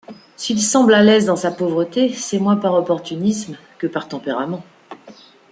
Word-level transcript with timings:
S'il 0.35 0.59
semble 0.59 0.95
à 0.95 1.03
l'aise 1.03 1.27
dans 1.27 1.35
sa 1.35 1.51
pauvreté, 1.51 2.11
c'est 2.11 2.39
moins 2.39 2.55
par 2.55 2.73
opportunisme 2.73 3.55
que 3.77 3.85
par 3.85 4.07
tempérament. 4.07 4.63